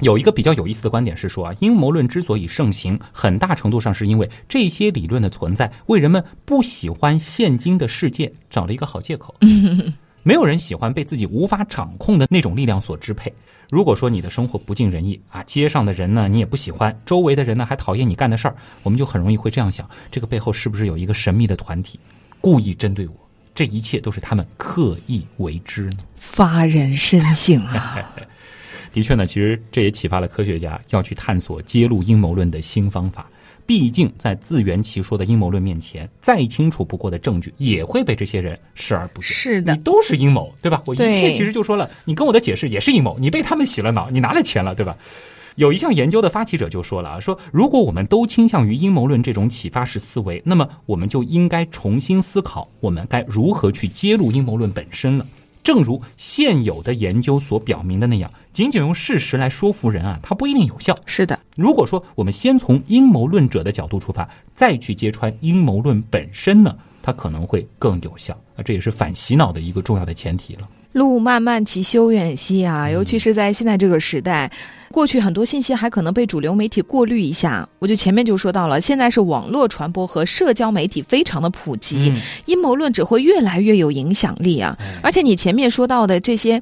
[0.00, 9.34] 有一个比较有意思的观点是说啊，阴谋论之所以盛行，很大程度上是因为这些理论的存在，为人们不喜欢现今的世界找了一个好借口。
[10.22, 13.32] 没有人喜欢被自己无法掌控的那种力量所支配。
[13.70, 21.98] 如果说你的生活不尽人意啊，街上的人呢你也不喜欢，周围的人呢还讨厌你干的事儿，我们就很容易会这样想：这个背后是不是有一个神秘的团体，
[22.40, 23.14] 故意针对我？
[23.54, 25.98] 这一切都是他们刻意为之呢？
[26.16, 28.14] 发人深省啊！
[28.92, 33.28] 的确呢，其实这也启发了科学家要去探索揭露阴谋论的新方法。
[33.66, 39.30] 毕竟，在自圆其说的阴谋论面前，再清楚不过的证据也会被这些人视而不见。
[39.30, 40.82] 是的，你都是阴谋，对吧？
[40.86, 44.96] 我一切其实就说了，你跟我的解释也是阴谋，你被他们洗了脑，你拿了钱了，对吧？
[45.54, 55.24] 有一项研究的发起者就说了啊，说如果我们都倾向于阴谋论这种启发式思维，那么我们就应该重新思考，我们该如何去揭露阴谋论本身了。
[55.62, 60.96] 正如现有的研究所表明的那样，仅仅用事实来说服人啊，它不一定有效。
[61.06, 68.34] 是的，如果说我们先从阴谋论者的角度出发，再去揭穿阴谋论本身呢，它可能会更有效。
[68.56, 70.68] 啊，这也是反洗脑的一个重要的前提了。
[70.92, 74.50] 路漫漫其修远兮啊，尤其是在现在这个时代。
[74.92, 82.12] 过去很多信息还可能被主流媒体过滤一下，我就前面就说到了，现在是网络传播和社交媒体非常的普及，
[82.46, 84.76] 阴谋论只会越来越有影响力啊！
[85.00, 86.60] 而且你前面说到的这些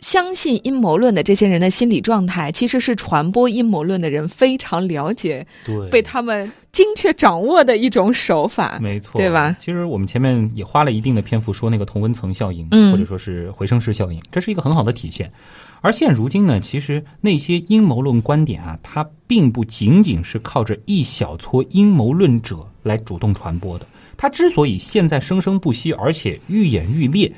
[0.00, 9.56] 相信阴谋论的这些人的心理状态，其实是传播阴谋论的人非常了解，对，被他们精确掌握的一种手法，没错，对吧？
[9.58, 15.30] 其实我们前面也花了一定的篇幅说那个同温层效应，或者说是回声式效应，这是一个很好的体现。
[15.80, 23.86] 而现如今呢，其实那些阴谋论观点啊，它并不仅仅是靠着一小撮阴谋论者来主动传播的。
[24.16, 27.32] 它之所以现在生生不息，而且愈演愈烈，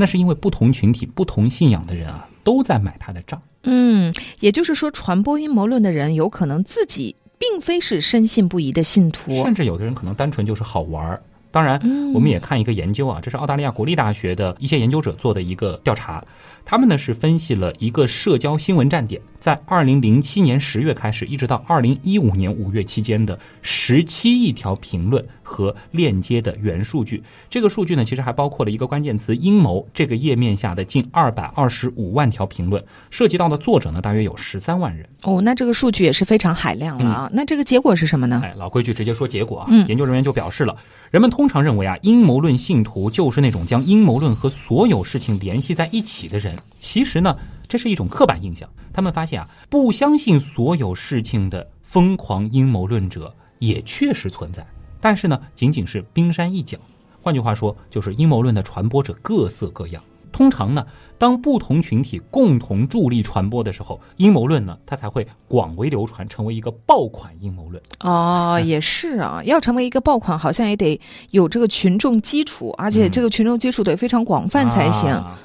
[0.00, 3.40] 那是因为不同群体、不同信仰的人啊，都在买他的账。
[3.64, 4.10] 嗯，
[4.40, 11.22] 也就是说，传播阴谋论的人有可能自己并非是深信不疑的信徒，甚至有的人可能单纯就是好玩儿。
[11.50, 11.78] 当然，
[12.14, 16.24] 我们也看一个研究啊，这是澳大利亚国立大学的一些研究者做的一个调查。
[16.70, 27.20] 他们呢是分析了一个社交新闻站点在二零零七年十月开始，一直到二零一五年五月期间的十七亿条评论和链接的原数据。
[27.48, 32.80] 这个数据呢，其实还包括了一个关键词“阴谋”这个页面下的近二百二十五万条评论，
[33.10, 35.04] 涉及到的作者呢，大约有十三万人。
[35.24, 37.28] 哦，那这个数据也是非常海量了啊。
[37.32, 38.40] 那这个结果是什么呢？
[38.44, 39.68] 哎，老规矩，直接说结果啊。
[39.88, 40.76] 研究人员就表示了，
[41.10, 46.56] 人们通常认为啊，阴谋论信徒就是那种将阴谋论和所有事情联系在一起的人。
[46.78, 47.36] 其实呢，
[47.68, 48.68] 这是一种刻板印象。
[48.92, 54.66] 他们发现啊，不相信所有事情的疯狂阴谋论者也确实存在，
[55.00, 56.76] 但是呢，仅仅是冰山一角。
[57.22, 60.02] 换句话说，就是阴谋论的传播者各色各样。
[60.32, 60.86] 通常呢，
[61.18, 67.82] 当不同群体共同助力传播的时候，阴谋论呢，它才会广为流传，成为一个爆款阴谋论。
[68.00, 75.10] 哦，也是啊，要成为一个爆款，好像也得有这个群众基础，而且这个群众基础得非常广泛才行。
[75.10, 75.38] 啊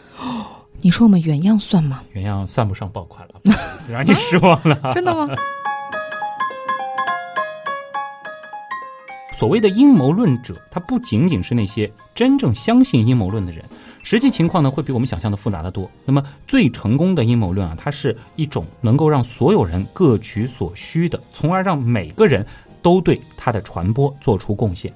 [0.85, 2.03] 你说我们原样算吗？
[2.11, 4.91] 原样算不上爆款了，不好意思，让你失望了。
[4.93, 5.25] 真的吗？
[9.33, 13.65] 所谓的阴谋论者，他不仅仅是那些真正相信阴谋论的人，
[14.03, 15.89] 实际情况呢会比我们想象的复杂的多。
[16.05, 22.45] 那么最成功的阴谋论啊，它是一种能够让所有人各取所需的，从而让每个人
[22.83, 24.93] 都对它的传播做出贡献。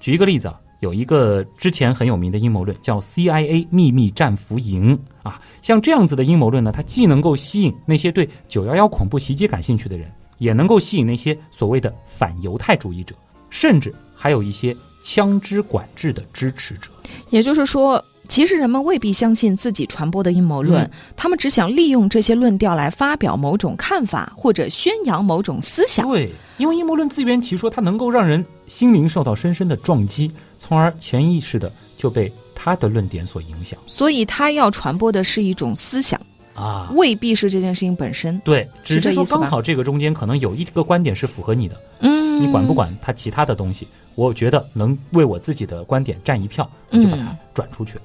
[0.00, 13.14] 举一个例子啊，有一个之前很有名的阴谋论叫 CIA 秘密战俘营啊，像这样子的阴谋论呢，它既能够吸引那些对911恐怖袭击感兴趣的人，也能够吸引那些所谓的反犹太主义者。
[13.50, 16.90] 甚至还有一些枪支管制的支持者。
[17.30, 26.06] 也就是说，其实人们未必相信自己传播的阴谋论，嗯他们只想利用这些论调来发表某种看法或者宣扬某种思想。
[26.06, 36.20] 对，因为阴谋论自圆其说，它能够让人心灵受到深深的撞击，从而潜意识的就被他的论点所影响所以，他要传播的是一种思想，
[36.54, 36.90] 啊。
[36.94, 38.38] 未必是这件事情本身。
[38.40, 42.74] 对，只是说刚好这个中间可能有一个观点是符合你的，嗯，你管不？
[42.74, 48.02] 管他其他的东西，我觉得能为我自己的观点占一票，我就把它嗯转出去了。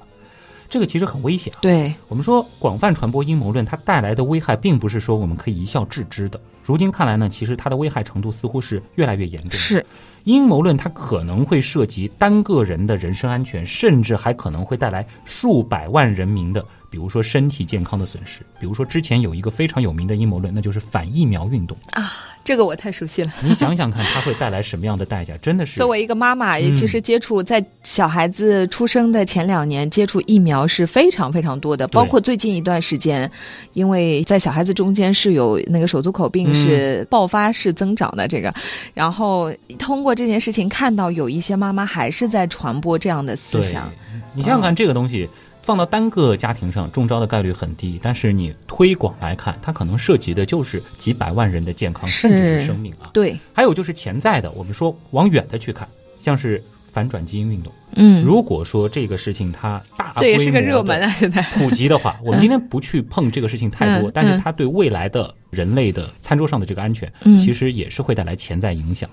[0.74, 1.62] 这个其实很危险啊。
[1.62, 6.42] 对，我们说广泛传播阴谋论，它带来的危害并不是说我们可以一笑置之的。
[6.64, 9.52] 如今看来呢，其实它的危害程度似乎是越来越严重。
[9.52, 9.86] 是
[10.24, 18.42] 阴谋论，它可能会涉及单个人的人身安全，甚至还可能会带来数百万人民的，比如说身体健康的损失。
[18.60, 22.12] 比如说之前有一个非常有名的阴谋论，那就是反疫苗运动啊。
[22.44, 23.34] 这个我太熟悉了。
[23.42, 25.36] 你想想看，它会带来什么样的代价？
[25.38, 33.32] 真的是作为一个妈妈，其实接触在小孩子出生的前两年接触疫苗是非常非常多的，包括最近一段时间，
[33.72, 38.54] 因为在小孩子中间是有那个手足口病嗯是爆发式增长的这个，
[38.94, 43.90] 然后通过这件事情看到有一些妈妈还是在传播这样的思想，
[44.36, 45.28] 你想想看，这个东西
[45.64, 53.10] 放到单个家庭上，中招的概率很低，但是你推广来看，它可能涉及的就是几百万人的健康，甚至是生命啊。
[53.14, 55.88] 对，还有就是潜在的，我们说往远的去看，
[56.20, 57.72] 像是反转基因运动。
[57.96, 61.42] 嗯，如果说这个事情它大这也是个规模地热门啊，现在。
[61.54, 69.10] 普及的话， 我们今天不去碰这个事情太多，嗯但是它对未来的人类的餐桌上的这个安全，嗯其实也是会带来潜在影响。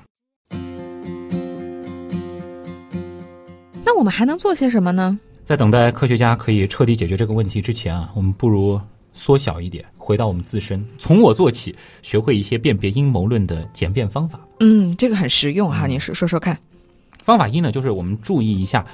[3.85, 5.17] 那我们还能做些什么呢？
[5.51, 8.81] 在等待科学家可以彻底解决这个问题之前啊，我们不如
[9.13, 14.39] 缩小一点，回到我们自身，从我做起，学会一些辨别阴谋论的简便方法。
[14.61, 16.57] 嗯，这个很实用哈，嗯你说说说看。
[17.25, 18.87] 方法一呢，就是我们注意一下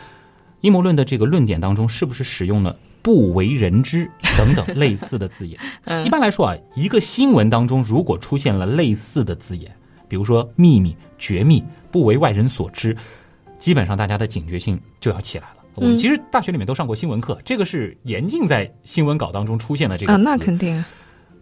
[0.62, 5.60] 阴谋论的这个论点当中是不是使用了“不为人知”等等类似的字眼。
[5.84, 9.70] 嗯一般来说啊，一个新闻当中如果出现了类似的字眼，
[10.08, 12.96] 比如说秘密、绝密、不为外人所知，
[13.58, 15.55] 基本上大家的警觉性就要起来了。
[15.76, 20.84] 我们嗯其实大学里面都上过新闻课，这个是严禁在新闻稿当中出现的这个啊，那肯定。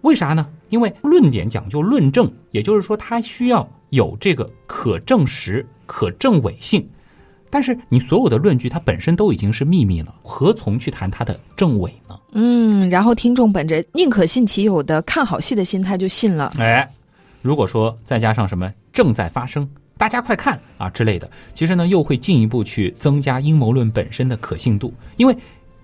[0.03, 0.47] 为啥呢？
[0.69, 6.87] 因为论点讲究论证，也就是说，它需要有这个可证实、可证伪性。
[7.49, 12.19] 但是你所有的论据，它本身都已经是秘密了，何从去谈它的证伪呢？
[12.33, 16.53] 嗯，然后听众本着宁可信其有的看好戏的心态就信了。
[16.59, 16.87] 哎，
[17.41, 25.37] 如果说再加上什么正在发生、大家快看啊之类的，其实呢又会进一步去增加阴谋论本身的可信度，因为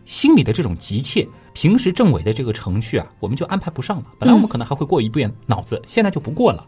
[0.04, 4.04] 心里的这种急切，平时政委的这个程序啊，我们就安排不上了。
[4.18, 6.66] 本来我们可能还会过一遍脑子，现在就不过了。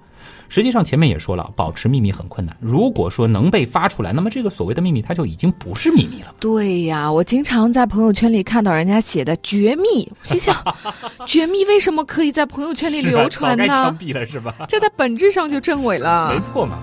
[0.49, 2.57] 实际上前面也说了，保持秘密很困难。
[2.61, 6.33] 如果说能被发出来，那么这个所谓的秘密，它就已经不是秘密了。
[6.39, 10.55] 对呀，我经常在朋友圈里看到人家写的绝密，我心想，
[11.27, 13.97] 绝密为什么可以在朋友圈里流传呢？
[13.99, 14.55] 毙了是吧？
[14.69, 16.41] 这在本质上就证伪了没。
[16.41, 16.79] 错嘛。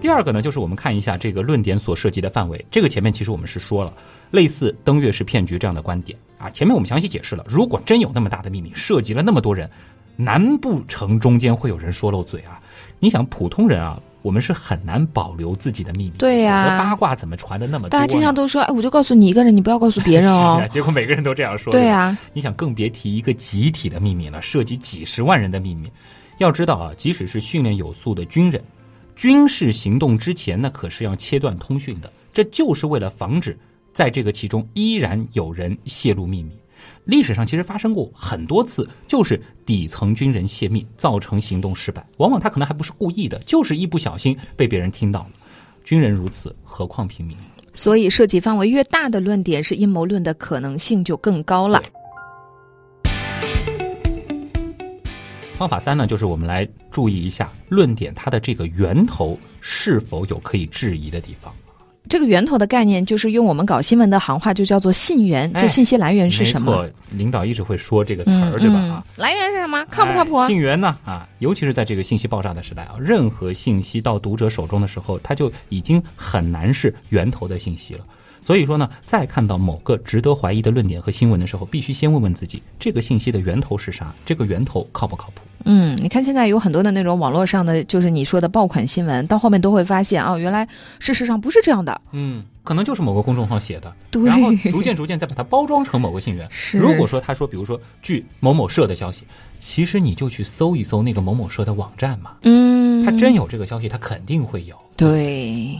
[0.00, 2.64] 第二个呢，就是我们看一下这个论点所涉及的范围。
[2.70, 3.92] 这个前面其实我们是说了，
[4.30, 6.48] 类似登月是骗局这样的观点啊。
[6.50, 9.70] 前面我们详细解释了，如果真有那么大的秘密，涉及了那么多人，
[10.16, 12.60] 难不成中间会有人说漏嘴啊？
[12.98, 16.12] 你想，普通人啊，我们是很难保留自己的秘密。
[16.18, 17.90] 对呀八卦怎么传的那么多？
[17.90, 20.68] 大家经常都说，哎，我就告诉你一个人，你不要告诉别人哦是啊。
[20.72, 21.70] 结果每个人都这样说。
[21.70, 25.90] 吧对啊，你想更别提一个集体的秘密了，涉及几十万人的秘密。
[26.38, 28.62] 要知道啊，即使是训练有素的军人，
[29.20, 33.54] 军事行动之前呢，可是要切断通讯的，这就是为了防止
[33.92, 36.52] 在这个其中依然有人泄露秘密。
[37.04, 45.30] 历史上其实发生过很多次，就是底层军人泄密造成行动失败，往往他可能还不是故意的，就是一不小心被别人听到了。
[45.84, 47.36] 军人如此，何况平民？
[47.74, 51.82] 所以涉及范围越大的论点，是阴谋论的可能性就更高了。
[55.60, 61.52] 方法三呢，就是我们来注意一下论点它的这个源头是否有可以质疑的地方。
[62.08, 65.52] 这个源头的概念，就是用我们搞新闻的行话，就叫做信源。
[65.52, 66.80] 这信息来源是什么？
[66.80, 68.78] 没错，领导一直会说这个词儿，对吧？
[68.80, 69.84] 啊，来源是什么？
[69.90, 70.46] 靠不靠谱？
[70.46, 70.96] 信源呢？
[71.04, 78.00] 啊，尤其是在这个信息爆炸的时代啊，任何信息到读者手中的时候，它就已经很难是源头的信息了。
[78.42, 84.14] 所以说呢，在看到某个值得怀疑的论点和新闻的时候，必须先问问自己，这个信息的源头是啥？
[84.24, 85.42] 这个源头靠不靠谱？
[85.64, 90.66] 嗯，你看现在有很多的那种网络上的，就是你说的爆款新闻，到后面都会发现啊，原来
[90.98, 92.00] 事实上不是这样的。
[92.12, 96.48] 嗯，可能就是某个公众号写的，对，然后逐渐逐渐再把它包装成某个信源。
[96.50, 99.26] 是，如果说他说，比如说据某某社的消息，
[99.58, 102.36] 其实你就去搜一搜那个某某社的网站嘛。
[102.44, 104.74] 嗯，他真有这个消息，他肯定会有。
[104.96, 105.78] 对，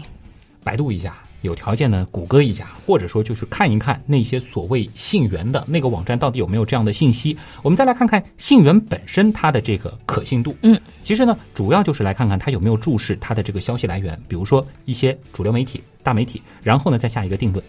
[0.63, 1.17] 百度一下。
[1.43, 7.37] 有条件呢，谷歌一下，或者说就是看一看那些所谓信源的那个网站到底有没有这样的信息。
[7.63, 10.55] 我们再来看看信源本身它的这个可信度。
[10.63, 17.65] 嗯，其实呢，主要就是来看看它有没有注释它的这个消息来源，比如说一些主流媒体、大媒体，然后呢再下一个定论。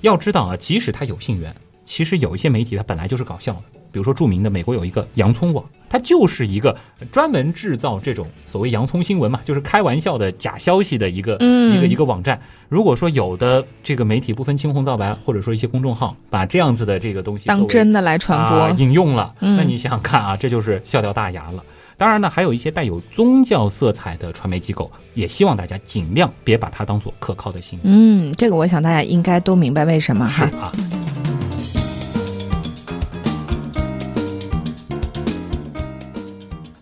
[0.00, 1.54] 要知道啊，即使它有信源，
[1.84, 3.62] 其实有一些媒体它本来就是搞笑的。
[3.92, 5.64] 比如说，著名的美国有一个洋葱网，
[5.94, 6.76] 它就是一个
[7.12, 12.36] 专门制造这种所谓洋葱新闻嘛，就是开玩笑的假消息的一个一个一个网站。
[12.68, 21.62] 如果说有的这个媒体不分青红皂白，或者说一些公众号把这样子的这个东西当真的来传播、引用了，那你想想看啊，这就是笑掉大牙了。
[21.96, 27.86] 当然呢，还有一些带有宗教色彩的传媒机构，也希望大家尽量别把它当做可靠的新闻。
[27.86, 30.44] 嗯，这个我想大家应该都明白为什么哈。
[30.50, 30.72] 是啊。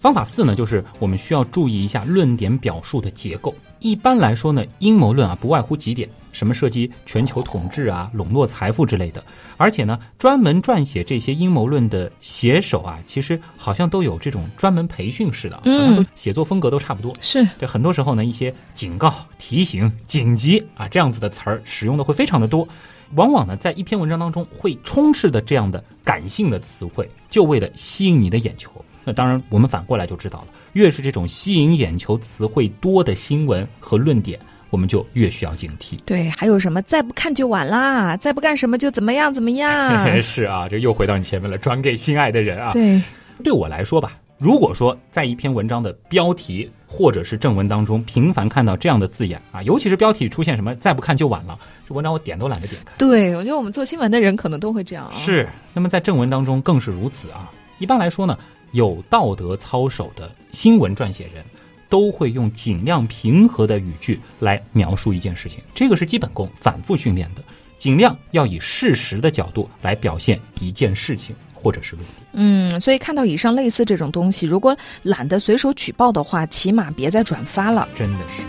[0.03, 3.55] 方法四呢，就是我们需要注意一下论点表述的结构。
[3.79, 9.23] 一般来说呢，阴谋论啊，不外乎几点：什么涉及全球统治啊、笼络财富之类的。
[9.57, 17.15] 而且呢，专门撰写这些阴谋论的写手啊，其实好像都有这种专门培训式的，嗯，写作风格都差不多。
[17.21, 22.67] 是，这很多时候呢，一些警告、提醒、紧急啊这样子的词儿使用的会非常的多。
[23.15, 28.69] 往往呢，在一篇文章当中会充斥的这样的感性的词汇，就为了吸引你的眼球。
[29.05, 34.39] 那当然，我们反过来就知道了，越是这种吸引眼球词汇多的新闻和论点，
[34.71, 35.99] 我们就越需要警惕。
[36.07, 40.07] 对，还有什么再不看就晚啦，再不干什么就怎么样怎么样。
[40.23, 42.71] 是啊，这又回到你前面了，转给心爱的人啊。
[42.73, 43.03] 对，
[43.43, 52.93] 对我来说吧，如果说在一篇文章的标题或者是正文当中频繁看到这样的字眼啊，尤其是标题出现什么再不看就晚了，这文章我点都懒得点开。
[52.99, 55.09] 对，我觉得我们做新闻的人可能都会这样。
[55.11, 57.51] 是，那么在正文当中更是如此啊。
[57.79, 58.39] 一般来说呢。
[58.73, 61.45] 有道德操守的新闻撰写人，
[61.89, 67.43] 都会用尽量平和的语句来描述一件事情，这个是基本功，反复训练的。
[67.79, 72.17] 尽量要以事实的角度来表现一件事情或者是论点。
[72.35, 77.89] 嗯，所以看到以上类似这种东西，如果懒得随手举报的话，起码别再转发了。
[77.95, 78.43] 真的是。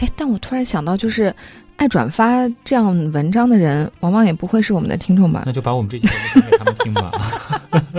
[0.00, 1.34] 哎，但我突然想到，就是。
[1.78, 5.44] 爱转发这样文章的人，往往也不会是我们的听众吧？
[5.46, 7.12] 那就把我们这期节目讲给他们听吧。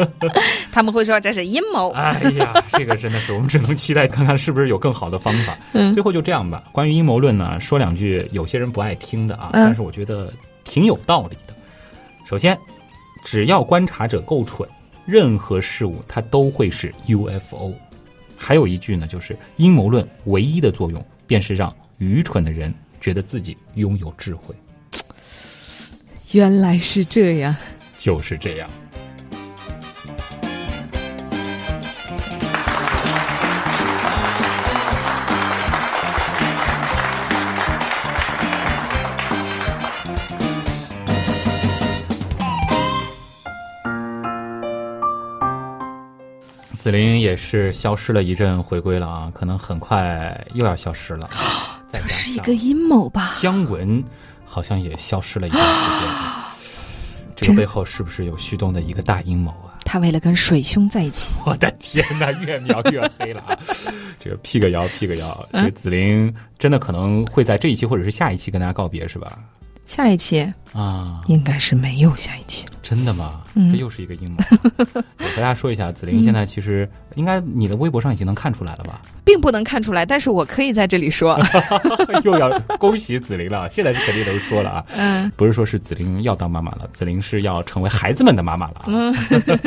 [0.69, 1.89] 他们会说这是阴谋。
[1.91, 5.57] 哎呀，这个真的是，我们只能期待看看是不是有更好的方法。
[5.71, 6.61] 嗯，最后就这样吧。
[6.73, 10.29] 关于阴谋论呢，说两句有些人不爱听的啊，但是我觉得
[10.65, 11.53] 挺有道理的。
[12.25, 12.57] 首先，
[13.23, 14.67] 只要观察者够蠢，
[15.05, 17.71] 任何事物它都会是 UFO。
[18.35, 22.73] 还有一句呢，就是阴谋论唯一的作用便是让愚蠢的人。
[22.99, 24.53] 觉得自己拥有智慧，
[26.31, 27.55] 原来是这样，
[27.97, 28.69] 就是这样。
[46.79, 51.29] 紫菱也是消失了一阵，回归了啊，可能很快又要消失了。
[51.91, 53.35] 这是一个阴谋吧？
[53.41, 54.03] 姜文
[54.45, 56.09] 好像也消失了一段时间，
[57.35, 59.77] 这个背后是不是有旭东的一个大阴谋啊？
[59.85, 63.57] 他为了跟水兄在一起， 我的天哪，越描越黑了啊！
[64.19, 69.39] 这个辟个谣，辟个谣，这个紫菱真的可能会在这一期或者是下一期跟大家告别，是吧？
[69.89, 72.73] 下一期啊，应该是没有下一期了。
[72.83, 73.41] 真的吗？
[73.55, 74.37] 嗯这又是一个阴谋。
[75.17, 79.01] 我和大家说一下，紫菱现在其实应该你的微博上已经能看出来了吧？
[79.25, 81.39] 并不能看出来，但是我可以在这里说，
[82.23, 84.85] 又要恭喜紫菱了，现在是肯定能说了啊。
[84.95, 88.85] 嗯不是说是紫菱要当妈妈了，紫菱是要成为孩子们的妈妈了啊。
[88.85, 89.15] 嗯，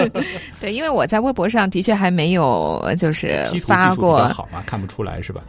[0.60, 5.42] 对，因为我在微博上的确还没有就是发过，好嘛，看不出来是吧？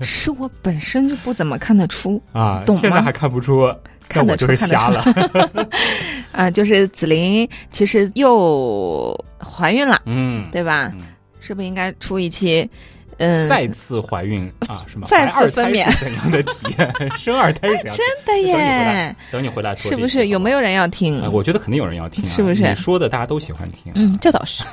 [0.00, 3.66] 是我本身就不怎么看得出，啊，懂吗现在还看不出，
[4.08, 5.04] 看得出那我就是瞎了。
[6.32, 10.90] 啊、就是紫菱其实又怀孕了，嗯，对吧？
[10.94, 11.00] 嗯
[11.40, 12.66] 是不是应该出一期？
[13.24, 14.74] 嗯，再次怀孕啊？
[14.86, 15.06] 什么？
[15.06, 16.94] 再次分娩是怎样的体验？
[17.16, 17.90] 生二胎是怎样的？
[17.90, 21.20] 真的耶来，等你回来说是不是有没有人要听？
[21.22, 23.94] 呃，我觉得肯定有人要听、啊，是不是你说的大家都喜欢听、啊。
[23.96, 24.64] 嗯，这倒 是。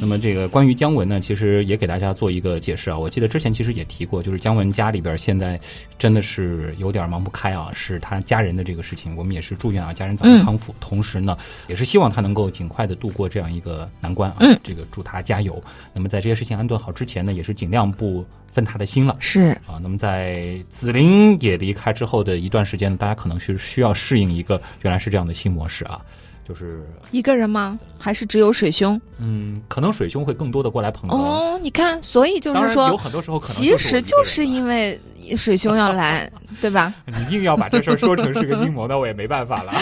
[0.00, 2.98] 那么这个关于姜文呢，其实也给大家做一个解释啊。
[2.98, 5.58] 我记得之前其实也提过，就是姜文家里边现在
[5.98, 11.36] 真的是有点忙不开啊，是他家人的这个事情，我们也是祝愿啊家人早日康复，同时呢，
[11.66, 14.36] 也是希望他能够尽快的度过这样一个难关啊。
[14.40, 15.62] 嗯这个祝他加油。
[15.92, 19.16] 那么在这些事情安顿好之前呢，也是尽量不分他的心了。
[19.18, 26.00] 是，啊，那么在紫菱也离开之后的一段时间，大家可能是需要适应一个原来是这样的新模式啊，
[26.46, 27.78] 就是一个人吗？
[27.98, 29.00] 还是只有水兄？
[29.18, 31.14] 嗯，可能水兄会更多的过来捧哏。
[31.14, 35.00] 哦，你看，所以就是说有很多时候可能其实就是因为
[35.36, 36.30] 水兄要来，
[36.60, 36.92] 对吧？
[37.06, 39.72] 你硬要把这事儿说成是个阴谋，那我也没办法了。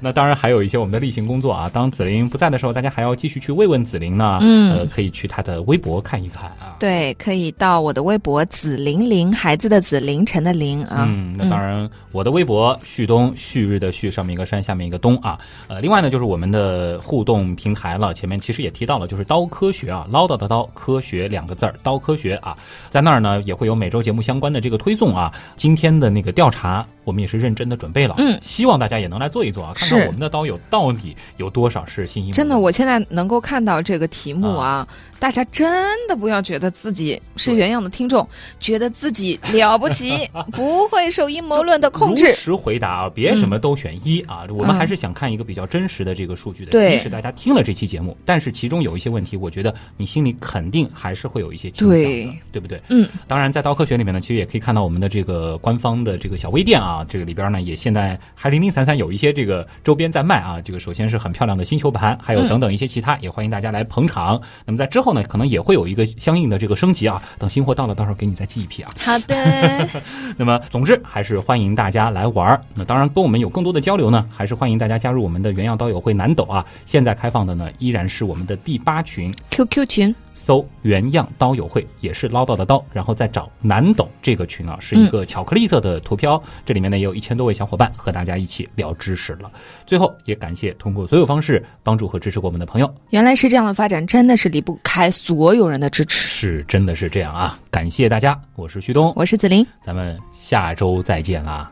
[0.00, 1.70] 那当然还有一些我们的例行工作啊。
[1.72, 4.38] 当紫菱不在的时候，大家还要继续去慰问紫菱呢。
[4.40, 6.76] 嗯呃，可以去她的微博看一看啊。
[6.78, 11.06] 对，可以到我的微博“紫菱菱”，孩子的紫，凌晨的凌啊。
[11.08, 15.38] 嗯，那当然，我的微博旭东，旭日的旭，上面一个山，下面一个东啊。
[15.66, 22.56] 呃，另外呢，就是我们的互动平台了，前面其实也提到了，就是刀科学啊，唠叨的刀，科学两个字儿，刀科学啊，
[22.88, 25.32] 在那儿呢也会有每周节目相关的这个推送啊。
[25.56, 34.86] 今天的那个调查，我们也是认真的准备了，嗯希望大家也能来做一做啊，看看是我们的刀友到底有多少是新阴谋真的，我现在能够看到这个题目啊，
[35.18, 35.66] 大家真
[36.06, 38.26] 的不要觉得自己是原样的听众，
[38.60, 42.32] 觉得自己了不起， 不会受阴谋论的控制如。
[42.32, 44.46] 实回答啊，别什么都选一啊！
[44.50, 46.70] 我们嗯还是想看一个比较真实的这个数据的。
[46.70, 52.80] 对即使大家听了这期节目，但是其中有一些问题，我觉得你心里肯定还是会有一些倾向的，对对不对？
[52.88, 60.60] 嗯，当然，在刀科学里面呢，其实也可以看到我们的这个官方的这个小微店啊，这个里边呢也现在还零零散散有一些这个周边在卖啊。
[60.60, 64.40] 这个首先是很漂亮的星球盘，还有等等一些其他，也欢迎大家来捧场。
[64.64, 67.22] 那么在之后呢，可能也会有一个相应的这个升级啊。
[67.38, 68.92] 等新货到了，到时候给你再寄一批啊。
[68.98, 69.88] 好的，
[70.36, 72.60] 那么，总之还是欢迎大家来玩儿。
[72.74, 76.64] 那当然，跟我们有更多的交流呢，还是欢迎大家加入我们的原样刀友会南斗啊。
[76.84, 86.40] 现在开放的呢，依然是我们的第八群，QQ 群搜“原样刀友会”，也是唠叨的刀，然后再找南斗这个群啊，是一个巧克力色的图标。
[86.64, 89.50] 这里面呢也有一千多位小伙伴和大家一起聊知识了。
[89.84, 96.28] 最后，也感谢通过所有方式帮助和支持过我们的朋友，原来是这样的发展，真的是离不开所有人的支持。
[96.28, 97.58] 是真的是这样啊！
[97.72, 101.68] 感谢大家，我是旭东，我是紫菱，咱们下周再见啦！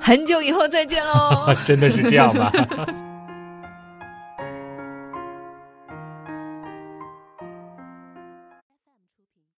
[0.00, 1.52] 很久以后再见喽。
[1.66, 2.52] 真的是这样吗？